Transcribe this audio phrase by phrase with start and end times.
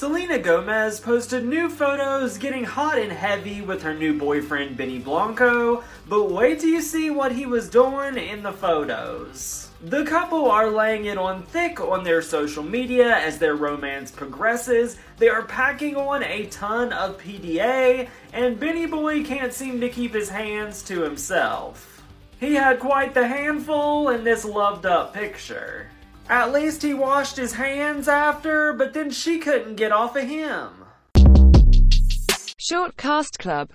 [0.00, 5.84] Selena Gomez posted new photos getting hot and heavy with her new boyfriend Benny Blanco,
[6.08, 9.68] but wait till you see what he was doing in the photos.
[9.82, 14.96] The couple are laying it on thick on their social media as their romance progresses.
[15.18, 20.14] They are packing on a ton of PDA, and Benny Boy can't seem to keep
[20.14, 22.02] his hands to himself.
[22.38, 25.90] He had quite the handful in this loved up picture.
[26.30, 30.68] At least he washed his hands after, but then she couldn't get off of him.
[32.56, 33.68] Short Cast Club